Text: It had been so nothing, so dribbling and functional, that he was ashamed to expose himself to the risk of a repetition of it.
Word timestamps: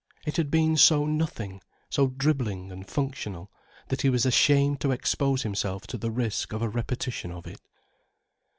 It 0.25 0.37
had 0.37 0.49
been 0.49 0.77
so 0.77 1.05
nothing, 1.05 1.61
so 1.91 2.07
dribbling 2.07 2.71
and 2.71 2.89
functional, 2.89 3.51
that 3.89 4.01
he 4.01 4.09
was 4.09 4.25
ashamed 4.25 4.81
to 4.81 4.91
expose 4.91 5.43
himself 5.43 5.85
to 5.85 5.97
the 5.99 6.09
risk 6.09 6.53
of 6.53 6.63
a 6.63 6.69
repetition 6.69 7.31
of 7.31 7.45
it. 7.45 7.61